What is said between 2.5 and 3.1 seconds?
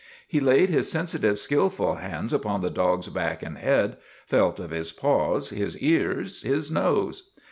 the dog's